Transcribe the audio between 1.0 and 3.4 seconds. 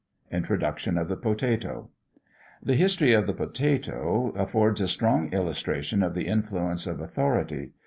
THE POTATO. The history of the